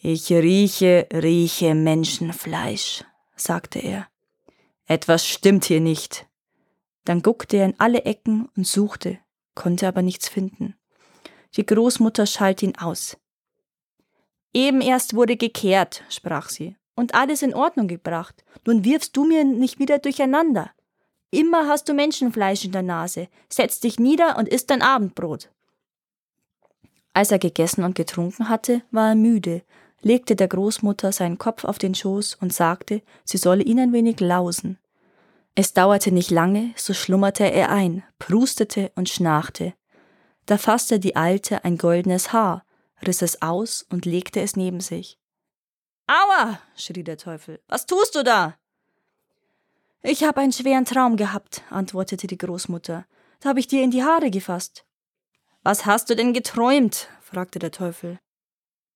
Ich 0.02 0.32
rieche, 0.32 1.08
rieche 1.12 1.76
Menschenfleisch, 1.76 3.04
sagte 3.36 3.80
er. 3.80 4.08
Etwas 4.86 5.28
stimmt 5.28 5.66
hier 5.66 5.82
nicht. 5.82 6.26
Dann 7.04 7.22
guckte 7.22 7.58
er 7.58 7.66
in 7.66 7.80
alle 7.80 8.04
Ecken 8.04 8.48
und 8.56 8.66
suchte, 8.66 9.20
konnte 9.56 9.88
aber 9.88 10.02
nichts 10.02 10.30
finden. 10.30 10.76
Die 11.56 11.66
Großmutter 11.66 12.26
schalt 12.26 12.64
ihn 12.64 12.78
aus. 12.78 13.18
Eben 14.54 14.82
erst 14.82 15.16
wurde 15.16 15.38
gekehrt, 15.38 16.04
sprach 16.10 16.50
sie, 16.50 16.76
und 16.96 17.14
alles 17.14 17.42
in 17.42 17.54
Ordnung 17.54 17.88
gebracht. 17.88 18.44
Nun 18.66 18.84
wirfst 18.84 19.16
du 19.16 19.26
mir 19.26 19.44
nicht 19.44 19.80
wieder 19.80 20.00
durcheinander. 20.00 20.72
Immer 21.32 21.68
hast 21.68 21.88
du 21.88 21.94
Menschenfleisch 21.94 22.66
in 22.66 22.72
der 22.72 22.82
Nase. 22.82 23.28
Setz 23.50 23.80
dich 23.80 24.00
nieder 24.00 24.38
und 24.38 24.50
isst 24.50 24.72
dein 24.72 24.82
Abendbrot. 24.82 25.50
Als 27.14 27.32
er 27.32 27.40
gegessen 27.40 27.84
und 27.84 27.96
getrunken 27.96 28.50
hatte, 28.50 28.82
war 28.92 29.10
er 29.10 29.16
müde, 29.16 29.62
legte 30.02 30.36
der 30.36 30.48
Großmutter 30.48 31.12
seinen 31.12 31.38
Kopf 31.38 31.66
auf 31.66 31.78
den 31.78 31.94
Schoß 31.94 32.36
und 32.36 32.54
sagte, 32.54 33.02
sie 33.26 33.38
solle 33.38 33.64
ihn 33.64 33.80
ein 33.80 33.94
wenig 33.94 34.20
lausen. 34.20 34.78
Es 35.56 35.74
dauerte 35.74 36.12
nicht 36.12 36.32
lange, 36.32 36.72
so 36.76 36.94
schlummerte 36.94 37.44
er 37.44 37.70
ein, 37.70 38.04
prustete 38.18 38.92
und 38.96 39.10
schnarchte. 39.10 39.74
Da 40.46 40.58
fasste 40.58 41.00
die 41.00 41.16
Alte 41.16 41.64
ein 41.66 41.78
goldenes 41.78 42.32
Haar, 42.32 42.64
riss 43.06 43.22
es 43.22 43.42
aus 43.42 43.84
und 43.90 44.06
legte 44.06 44.42
es 44.42 44.56
neben 44.56 44.80
sich. 44.80 45.18
Aua! 46.08 46.60
schrie 46.76 47.04
der 47.04 47.18
Teufel. 47.18 47.62
Was 47.68 47.86
tust 47.86 48.16
du 48.16 48.24
da? 48.24 48.58
Ich 50.02 50.24
habe 50.24 50.42
einen 50.42 50.54
schweren 50.54 50.86
Traum 50.86 51.18
gehabt, 51.18 51.64
antwortete 51.70 52.28
die 52.28 52.38
Großmutter. 52.38 53.06
Da 53.42 53.50
habe 53.50 53.60
ich 53.60 53.68
dir 53.68 53.84
in 53.84 53.92
die 53.92 54.04
Haare 54.04 54.32
gefasst. 54.32 54.86
Was 55.62 55.86
hast 55.86 56.10
du 56.10 56.16
denn 56.16 56.34
geträumt? 56.34 57.10
fragte 57.22 57.60
der 57.60 57.72
Teufel. 57.72 58.20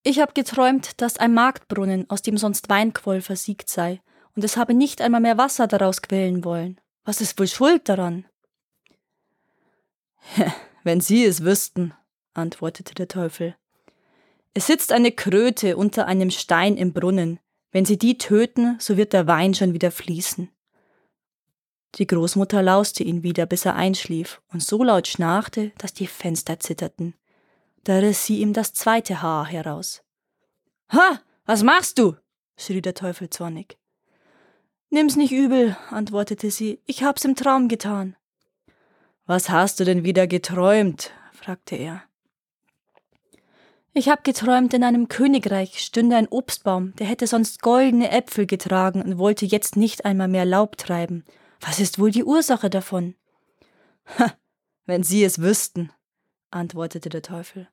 Ich 0.02 0.20
habe 0.20 0.34
geträumt, 0.34 1.02
dass 1.02 1.18
ein 1.18 1.34
Marktbrunnen, 1.34 2.10
aus 2.10 2.22
dem 2.22 2.38
sonst 2.38 2.70
Wein 2.70 2.94
quoll, 2.94 3.22
versiegt 3.22 3.70
sei, 3.70 4.02
und 4.36 4.44
es 4.44 4.58
habe 4.58 4.74
nicht 4.74 5.02
einmal 5.02 5.22
mehr 5.22 5.38
Wasser 5.38 5.68
daraus 5.68 6.02
quellen 6.02 6.44
wollen. 6.44 6.80
Was 7.06 7.22
ist 7.22 7.38
wohl 7.40 7.48
schuld 7.48 7.88
daran? 7.88 8.26
Wenn 10.84 11.00
Sie 11.00 11.24
es 11.24 11.44
wüssten, 11.44 11.94
antwortete 12.34 12.96
der 12.96 13.08
Teufel. 13.08 13.56
Es 14.54 14.68
sitzt 14.68 14.92
eine 14.92 15.12
Kröte 15.12 15.78
unter 15.78 16.06
einem 16.08 16.30
Stein 16.30 16.78
im 16.78 16.94
Brunnen. 16.94 17.40
Wenn 17.72 17.86
Sie 17.86 17.98
die 17.98 18.18
töten, 18.20 18.78
so 18.80 18.98
wird 18.98 19.14
der 19.14 19.26
Wein 19.26 19.56
schon 19.56 19.74
wieder 19.74 19.90
fließen. 19.90 20.50
Die 21.96 22.08
Großmutter 22.08 22.62
lauste 22.62 23.04
ihn 23.04 23.24
wieder, 23.24 23.46
bis 23.46 23.66
er 23.66 23.76
einschlief 23.76 24.42
und 24.52 24.64
so 24.64 24.84
laut 24.84 25.08
schnarchte, 25.08 25.72
dass 25.78 25.94
die 25.94 26.08
Fenster 26.08 26.60
zitterten. 26.60 27.16
Da 27.84 27.98
riss 27.98 28.26
sie 28.26 28.40
ihm 28.40 28.54
das 28.54 28.74
zweite 28.74 29.22
Haar 29.22 29.46
heraus. 29.46 30.04
Ha, 30.92 31.20
was 31.46 31.64
machst 31.64 32.00
du? 32.00 32.16
schrie 32.58 32.82
der 32.82 32.94
Teufel 32.94 33.30
zornig. 33.30 33.78
Nimm's 34.90 35.16
nicht 35.16 35.32
übel, 35.32 35.76
antwortete 35.90 36.50
sie, 36.50 36.80
ich 36.86 37.04
hab's 37.04 37.26
im 37.26 37.36
Traum 37.36 37.68
getan. 37.68 38.16
Was 39.26 39.50
hast 39.50 39.80
du 39.80 39.86
denn 39.86 40.04
wieder 40.04 40.28
geträumt? 40.28 41.12
fragte 41.34 41.76
er. 41.76 42.04
Ich 43.96 44.10
hab 44.10 44.24
geträumt, 44.24 44.74
in 44.74 44.84
einem 44.84 45.08
Königreich 45.08 45.80
stünde 45.80 46.16
ein 46.16 46.28
Obstbaum, 46.28 46.96
der 46.96 47.06
hätte 47.06 47.28
sonst 47.28 47.62
goldene 47.62 48.10
Äpfel 48.10 48.48
getragen 48.48 49.02
und 49.04 49.20
wollte 49.20 49.46
jetzt 49.46 49.76
nicht 49.76 50.04
einmal 50.06 50.28
mehr 50.28 50.46
Laub 50.46 50.78
treiben. 50.78 51.24
Was 51.62 51.80
ist 51.80 52.00
wohl 52.00 52.10
die 52.10 52.24
Ursache 52.24 52.72
davon? 52.72 53.16
Ha, 54.18 54.34
wenn 54.86 55.04
Sie 55.04 55.24
es 55.24 55.40
wüssten, 55.40 55.92
antwortete 56.50 57.10
der 57.10 57.22
Teufel. 57.22 57.70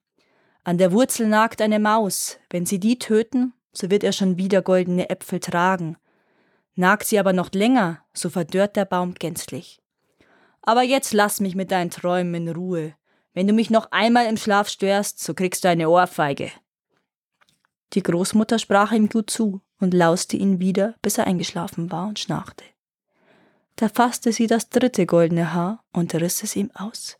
An 0.63 0.77
der 0.77 0.93
Wurzel 0.93 1.27
nagt 1.27 1.63
eine 1.63 1.79
Maus, 1.79 2.39
wenn 2.51 2.67
Sie 2.67 2.79
die 2.79 2.99
töten, 2.99 3.55
so 3.73 3.91
wird 3.91 4.05
er 4.05 4.13
schon 4.13 4.37
wieder 4.37 4.61
goldene 4.61 5.09
Äpfel 5.09 5.41
tragen. 5.41 5.97
Nagt 6.75 7.07
sie 7.07 7.19
aber 7.19 7.33
noch 7.33 7.51
länger, 7.53 8.05
so 8.13 8.31
verdörrt 8.31 8.77
der 8.77 8.85
Baum 8.85 9.15
gänzlich. 9.15 9.83
Aber 10.63 10.83
jetzt 10.83 11.13
lass 11.13 11.41
mich 11.41 11.55
mit 11.55 11.71
deinen 11.71 11.91
Träumen 11.91 12.35
in 12.35 12.49
Ruhe. 12.55 12.95
Wenn 13.33 13.47
du 13.47 13.53
mich 13.53 13.71
noch 13.71 13.93
einmal 13.93 14.27
im 14.27 14.37
Schlaf 14.37 14.69
störst, 14.69 15.23
so 15.23 15.35
kriegst 15.35 15.65
du 15.65 15.69
eine 15.69 15.89
Ohrfeige. 15.89 16.51
Die 17.93 18.03
Großmutter 18.03 18.59
sprach 18.59 18.93
ihm 18.93 19.09
gut 19.09 19.31
zu 19.31 19.61
und 19.79 19.95
lauste 19.95 20.37
ihn 20.37 20.61
wieder, 20.61 20.95
bis 21.03 21.19
er 21.19 21.27
eingeschlafen 21.27 21.91
war 21.91 22.09
und 22.09 22.19
schnarchte. 22.19 22.65
Da 23.77 23.89
fasste 23.89 24.33
sie 24.33 24.47
das 24.47 24.69
dritte 24.69 25.07
goldene 25.07 25.55
Haar 25.55 25.83
und 25.93 26.15
riss 26.15 26.43
es 26.43 26.55
ihm 26.57 26.71
aus. 26.75 27.19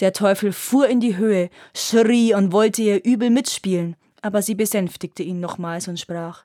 Der 0.00 0.12
Teufel 0.12 0.52
fuhr 0.52 0.88
in 0.88 1.00
die 1.00 1.16
Höhe, 1.16 1.50
schrie 1.74 2.34
und 2.34 2.52
wollte 2.52 2.82
ihr 2.82 3.04
übel 3.04 3.30
mitspielen, 3.30 3.96
aber 4.20 4.42
sie 4.42 4.54
besänftigte 4.54 5.22
ihn 5.22 5.40
nochmals 5.40 5.88
und 5.88 5.98
sprach 5.98 6.44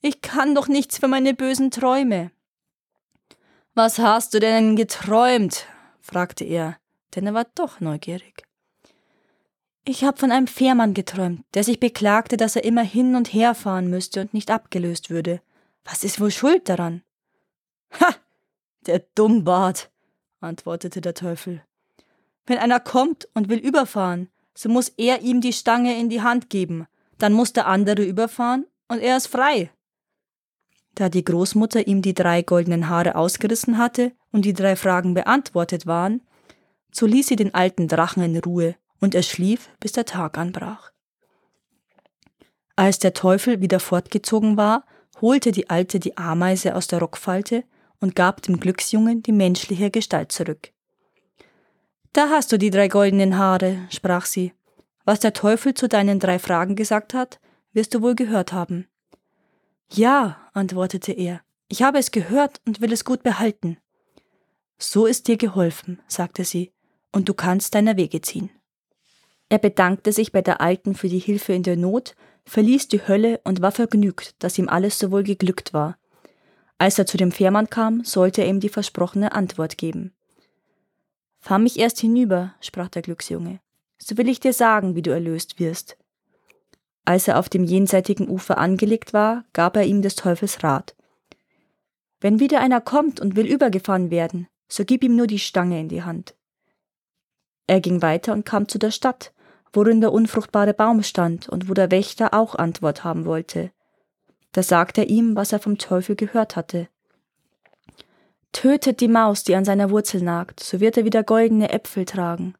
Ich 0.00 0.20
kann 0.20 0.54
doch 0.54 0.68
nichts 0.68 0.98
für 0.98 1.08
meine 1.08 1.34
bösen 1.34 1.70
Träume. 1.70 2.30
Was 3.74 3.98
hast 3.98 4.34
du 4.34 4.40
denn 4.40 4.76
geträumt? 4.76 5.66
fragte 6.00 6.44
er, 6.44 6.78
denn 7.14 7.26
er 7.26 7.34
war 7.34 7.46
doch 7.54 7.80
neugierig. 7.80 8.44
Ich 9.84 10.04
habe 10.04 10.18
von 10.18 10.32
einem 10.32 10.46
Fährmann 10.46 10.92
geträumt, 10.92 11.44
der 11.54 11.64
sich 11.64 11.80
beklagte, 11.80 12.36
dass 12.36 12.56
er 12.56 12.64
immer 12.64 12.82
hin 12.82 13.16
und 13.16 13.32
her 13.32 13.54
fahren 13.54 13.88
müsste 13.88 14.20
und 14.20 14.34
nicht 14.34 14.50
abgelöst 14.50 15.08
würde. 15.08 15.40
Was 15.84 16.04
ist 16.04 16.20
wohl 16.20 16.30
schuld 16.30 16.68
daran? 16.68 17.02
Ha! 17.98 18.14
Der 18.86 19.00
Dummbart, 19.14 19.90
antwortete 20.40 21.00
der 21.00 21.14
Teufel. 21.14 21.62
Wenn 22.46 22.58
einer 22.58 22.80
kommt 22.80 23.28
und 23.34 23.48
will 23.48 23.58
überfahren, 23.58 24.28
so 24.54 24.68
muss 24.68 24.88
er 24.96 25.22
ihm 25.22 25.40
die 25.40 25.52
Stange 25.52 25.98
in 25.98 26.08
die 26.08 26.22
Hand 26.22 26.50
geben, 26.50 26.86
dann 27.18 27.32
muss 27.32 27.52
der 27.52 27.66
andere 27.66 28.02
überfahren 28.02 28.66
und 28.88 29.00
er 29.00 29.16
ist 29.16 29.28
frei. 29.28 29.70
Da 30.94 31.08
die 31.08 31.24
Großmutter 31.24 31.86
ihm 31.86 32.02
die 32.02 32.14
drei 32.14 32.42
goldenen 32.42 32.88
Haare 32.88 33.14
ausgerissen 33.14 33.78
hatte 33.78 34.12
und 34.32 34.44
die 34.44 34.52
drei 34.52 34.76
Fragen 34.76 35.14
beantwortet 35.14 35.86
waren, 35.86 36.22
so 36.90 37.06
ließ 37.06 37.26
sie 37.28 37.36
den 37.36 37.54
alten 37.54 37.88
Drachen 37.88 38.22
in 38.22 38.38
Ruhe 38.38 38.76
und 39.00 39.14
er 39.14 39.22
schlief, 39.22 39.70
bis 39.80 39.92
der 39.92 40.04
Tag 40.04 40.38
anbrach. 40.38 40.92
Als 42.76 42.98
der 42.98 43.14
Teufel 43.14 43.60
wieder 43.60 43.80
fortgezogen 43.80 44.56
war, 44.56 44.84
holte 45.20 45.52
die 45.52 45.68
Alte 45.68 45.98
die 45.98 46.16
Ameise 46.16 46.74
aus 46.76 46.86
der 46.86 47.00
Rockfalte 47.00 47.64
und 48.00 48.14
gab 48.14 48.42
dem 48.42 48.60
Glücksjungen 48.60 49.22
die 49.22 49.32
menschliche 49.32 49.90
Gestalt 49.90 50.32
zurück. 50.32 50.70
Da 52.12 52.30
hast 52.30 52.52
du 52.52 52.58
die 52.58 52.70
drei 52.70 52.88
goldenen 52.88 53.36
Haare, 53.36 53.86
sprach 53.90 54.26
sie. 54.26 54.52
Was 55.04 55.20
der 55.20 55.32
Teufel 55.32 55.74
zu 55.74 55.88
deinen 55.88 56.20
drei 56.20 56.38
Fragen 56.38 56.76
gesagt 56.76 57.14
hat, 57.14 57.40
wirst 57.72 57.94
du 57.94 58.02
wohl 58.02 58.14
gehört 58.14 58.52
haben. 58.52 58.88
Ja, 59.90 60.36
antwortete 60.52 61.12
er, 61.12 61.40
ich 61.68 61.82
habe 61.82 61.98
es 61.98 62.10
gehört 62.10 62.60
und 62.66 62.80
will 62.80 62.92
es 62.92 63.04
gut 63.04 63.22
behalten. 63.22 63.78
So 64.78 65.06
ist 65.06 65.28
dir 65.28 65.36
geholfen, 65.36 66.00
sagte 66.06 66.44
sie, 66.44 66.72
und 67.12 67.28
du 67.28 67.34
kannst 67.34 67.74
deiner 67.74 67.96
Wege 67.96 68.20
ziehen. 68.20 68.50
Er 69.48 69.58
bedankte 69.58 70.12
sich 70.12 70.32
bei 70.32 70.42
der 70.42 70.60
Alten 70.60 70.94
für 70.94 71.08
die 71.08 71.18
Hilfe 71.18 71.52
in 71.52 71.62
der 71.62 71.76
Not, 71.76 72.14
verließ 72.44 72.88
die 72.88 73.06
Hölle 73.06 73.40
und 73.44 73.62
war 73.62 73.72
vergnügt, 73.72 74.34
dass 74.42 74.58
ihm 74.58 74.68
alles 74.68 74.98
so 74.98 75.10
wohl 75.10 75.22
geglückt 75.22 75.72
war, 75.72 75.98
als 76.78 76.96
er 76.98 77.06
zu 77.06 77.16
dem 77.16 77.32
Fährmann 77.32 77.68
kam, 77.68 78.04
sollte 78.04 78.42
er 78.42 78.48
ihm 78.48 78.60
die 78.60 78.68
versprochene 78.68 79.32
Antwort 79.32 79.78
geben. 79.78 80.14
Fahr 81.40 81.58
mich 81.58 81.78
erst 81.78 81.98
hinüber, 81.98 82.54
sprach 82.60 82.88
der 82.88 83.02
Glücksjunge, 83.02 83.60
so 83.98 84.16
will 84.16 84.28
ich 84.28 84.38
dir 84.38 84.52
sagen, 84.52 84.94
wie 84.94 85.02
du 85.02 85.10
erlöst 85.10 85.58
wirst. 85.58 85.96
Als 87.04 87.26
er 87.26 87.38
auf 87.38 87.48
dem 87.48 87.64
jenseitigen 87.64 88.28
Ufer 88.28 88.58
angelegt 88.58 89.12
war, 89.12 89.44
gab 89.52 89.76
er 89.76 89.84
ihm 89.84 90.02
des 90.02 90.14
Teufels 90.14 90.62
Rat. 90.62 90.94
Wenn 92.20 92.38
wieder 92.38 92.60
einer 92.60 92.80
kommt 92.80 93.18
und 93.18 93.34
will 93.34 93.46
übergefahren 93.46 94.10
werden, 94.10 94.46
so 94.68 94.84
gib 94.84 95.02
ihm 95.02 95.16
nur 95.16 95.26
die 95.26 95.38
Stange 95.38 95.80
in 95.80 95.88
die 95.88 96.02
Hand. 96.02 96.34
Er 97.68 97.80
ging 97.80 98.02
weiter 98.02 98.32
und 98.32 98.44
kam 98.44 98.66
zu 98.66 98.78
der 98.78 98.90
Stadt, 98.90 99.32
worin 99.72 100.00
der 100.00 100.12
unfruchtbare 100.12 100.74
Baum 100.74 101.02
stand 101.02 101.48
und 101.48 101.68
wo 101.68 101.74
der 101.74 101.90
Wächter 101.92 102.34
auch 102.34 102.56
Antwort 102.56 103.04
haben 103.04 103.26
wollte. 103.26 103.70
Da 104.52 104.62
sagte 104.62 105.02
er 105.02 105.08
ihm, 105.08 105.36
was 105.36 105.52
er 105.52 105.60
vom 105.60 105.78
Teufel 105.78 106.16
gehört 106.16 106.56
hatte. 106.56 106.88
Tötet 108.52 109.00
die 109.00 109.08
Maus, 109.08 109.44
die 109.44 109.54
an 109.54 109.66
seiner 109.66 109.90
Wurzel 109.90 110.22
nagt, 110.22 110.60
so 110.60 110.80
wird 110.80 110.96
er 110.96 111.04
wieder 111.04 111.22
goldene 111.22 111.70
Äpfel 111.70 112.06
tragen. 112.06 112.54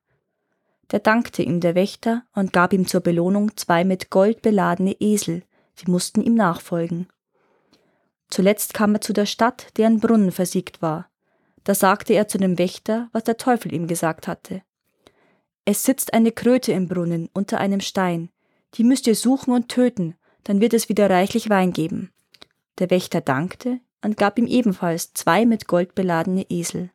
Da 0.89 0.99
dankte 0.99 1.43
ihm 1.43 1.61
der 1.61 1.75
Wächter 1.75 2.25
und 2.35 2.53
gab 2.53 2.75
ihm 2.75 2.87
zur 2.87 3.01
Belohnung 3.01 3.57
zwei 3.57 3.85
mit 3.85 4.11
Gold 4.11 4.43
beladene 4.43 4.93
Esel, 5.01 5.43
die 5.79 5.91
mussten 5.91 6.21
ihm 6.21 6.35
nachfolgen. 6.35 7.09
Zuletzt 8.31 8.75
kam 8.75 8.95
er 8.95 9.01
zu 9.01 9.15
der 9.15 9.27
Stadt, 9.27 9.69
deren 9.79 10.01
Brunnen 10.01 10.33
versiegt 10.33 10.83
war. 10.83 11.09
Da 11.65 11.75
sagte 11.75 12.13
er 12.13 12.29
zu 12.29 12.37
dem 12.37 12.59
Wächter, 12.59 13.09
was 13.13 13.25
der 13.25 13.39
Teufel 13.39 13.73
ihm 13.73 13.87
gesagt 13.87 14.29
hatte. 14.29 14.63
Es 15.71 15.85
sitzt 15.85 16.15
eine 16.15 16.33
Kröte 16.33 16.73
im 16.73 16.89
Brunnen 16.89 17.29
unter 17.35 17.59
einem 17.59 17.81
Stein, 17.81 18.31
die 18.73 18.85
müsst 18.85 19.07
ihr 19.07 19.15
suchen 19.15 19.53
und 19.53 19.69
töten, 19.69 20.15
dann 20.45 20.63
wird 20.63 20.73
es 20.73 20.89
wieder 20.89 21.11
reichlich 21.11 21.51
Wein 21.51 21.75
geben. 21.75 22.11
Der 22.79 22.89
Wächter 22.89 23.21
dankte 23.21 23.79
und 24.03 24.17
gab 24.17 24.39
ihm 24.39 24.47
ebenfalls 24.47 25.13
zwei 25.13 25.45
mit 25.45 25.69
Gold 25.69 25.95
beladene 25.95 26.47
Esel. 26.49 26.89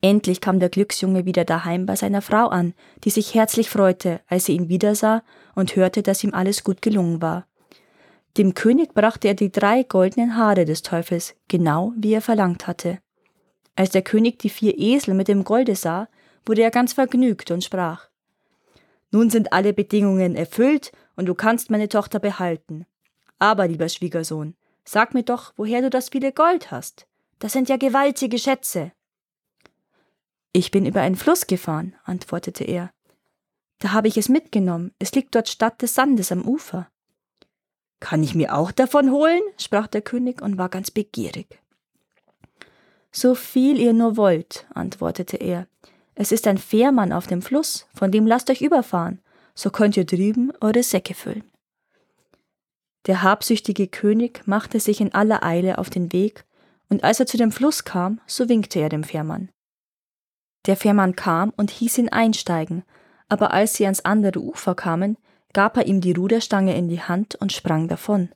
Endlich 0.00 0.40
kam 0.40 0.58
der 0.58 0.70
Glücksjunge 0.70 1.26
wieder 1.26 1.44
daheim 1.44 1.84
bei 1.84 1.96
seiner 1.96 2.22
Frau 2.22 2.46
an, 2.46 2.72
die 3.04 3.10
sich 3.10 3.34
herzlich 3.34 3.68
freute, 3.68 4.22
als 4.26 4.46
sie 4.46 4.54
ihn 4.54 4.70
wiedersah 4.70 5.22
und 5.54 5.76
hörte, 5.76 6.02
dass 6.02 6.24
ihm 6.24 6.32
alles 6.32 6.64
gut 6.64 6.80
gelungen 6.80 7.20
war. 7.20 7.46
Dem 8.38 8.54
König 8.54 8.94
brachte 8.94 9.28
er 9.28 9.34
die 9.34 9.52
drei 9.52 9.82
goldenen 9.82 10.34
Haare 10.34 10.64
des 10.64 10.80
Teufels, 10.80 11.34
genau 11.46 11.92
wie 11.94 12.14
er 12.14 12.22
verlangt 12.22 12.66
hatte. 12.66 13.00
Als 13.76 13.90
der 13.90 14.00
König 14.00 14.38
die 14.38 14.48
vier 14.48 14.78
Esel 14.78 15.12
mit 15.12 15.28
dem 15.28 15.44
Golde 15.44 15.76
sah, 15.76 16.08
wurde 16.48 16.62
er 16.62 16.70
ganz 16.70 16.94
vergnügt 16.94 17.50
und 17.50 17.62
sprach 17.62 18.08
Nun 19.10 19.30
sind 19.30 19.52
alle 19.52 19.72
Bedingungen 19.72 20.34
erfüllt 20.34 20.92
und 21.16 21.26
du 21.26 21.34
kannst 21.34 21.70
meine 21.70 21.88
Tochter 21.88 22.18
behalten. 22.18 22.86
Aber, 23.38 23.68
lieber 23.68 23.88
Schwiegersohn, 23.88 24.56
sag 24.84 25.14
mir 25.14 25.22
doch, 25.22 25.52
woher 25.56 25.82
du 25.82 25.90
das 25.90 26.08
viele 26.08 26.32
Gold 26.32 26.70
hast. 26.70 27.06
Das 27.38 27.52
sind 27.52 27.68
ja 27.68 27.76
gewaltige 27.76 28.38
Schätze. 28.38 28.92
Ich 30.52 30.70
bin 30.70 30.86
über 30.86 31.02
einen 31.02 31.16
Fluss 31.16 31.46
gefahren, 31.46 31.94
antwortete 32.04 32.64
er. 32.64 32.90
Da 33.78 33.92
habe 33.92 34.08
ich 34.08 34.16
es 34.16 34.28
mitgenommen. 34.28 34.92
Es 34.98 35.12
liegt 35.12 35.34
dort 35.34 35.48
statt 35.48 35.82
des 35.82 35.94
Sandes 35.94 36.32
am 36.32 36.42
Ufer. 36.42 36.88
Kann 38.00 38.22
ich 38.22 38.34
mir 38.34 38.56
auch 38.56 38.72
davon 38.72 39.10
holen? 39.10 39.42
sprach 39.58 39.86
der 39.86 40.02
König 40.02 40.42
und 40.42 40.58
war 40.58 40.68
ganz 40.68 40.90
begierig. 40.90 41.60
So 43.10 43.34
viel 43.34 43.78
ihr 43.78 43.92
nur 43.92 44.16
wollt, 44.16 44.66
antwortete 44.74 45.36
er. 45.36 45.66
Es 46.20 46.32
ist 46.32 46.48
ein 46.48 46.58
Fährmann 46.58 47.12
auf 47.12 47.28
dem 47.28 47.42
Fluss, 47.42 47.86
von 47.94 48.10
dem 48.10 48.26
lasst 48.26 48.50
euch 48.50 48.60
überfahren, 48.60 49.20
so 49.54 49.70
könnt 49.70 49.96
ihr 49.96 50.04
drüben 50.04 50.52
eure 50.60 50.82
Säcke 50.82 51.14
füllen. 51.14 51.44
Der 53.06 53.22
habsüchtige 53.22 53.86
König 53.86 54.42
machte 54.44 54.80
sich 54.80 55.00
in 55.00 55.14
aller 55.14 55.44
Eile 55.44 55.78
auf 55.78 55.90
den 55.90 56.12
Weg, 56.12 56.44
und 56.88 57.04
als 57.04 57.20
er 57.20 57.26
zu 57.26 57.36
dem 57.36 57.52
Fluss 57.52 57.84
kam, 57.84 58.20
so 58.26 58.48
winkte 58.48 58.80
er 58.80 58.88
dem 58.88 59.04
Fährmann. 59.04 59.50
Der 60.66 60.76
Fährmann 60.76 61.14
kam 61.14 61.52
und 61.56 61.70
hieß 61.70 61.98
ihn 61.98 62.08
einsteigen, 62.08 62.82
aber 63.28 63.52
als 63.52 63.74
sie 63.74 63.84
ans 63.84 64.00
andere 64.00 64.40
Ufer 64.40 64.74
kamen, 64.74 65.18
gab 65.52 65.76
er 65.76 65.86
ihm 65.86 66.00
die 66.00 66.12
Ruderstange 66.12 66.76
in 66.76 66.88
die 66.88 67.00
Hand 67.00 67.36
und 67.36 67.52
sprang 67.52 67.86
davon. 67.86 68.30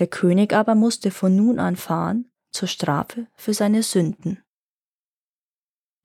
Der 0.00 0.08
König 0.08 0.52
aber 0.52 0.74
musste 0.74 1.12
von 1.12 1.36
nun 1.36 1.60
an 1.60 1.76
fahren, 1.76 2.28
zur 2.50 2.66
Strafe 2.66 3.28
für 3.36 3.54
seine 3.54 3.84
Sünden. 3.84 4.42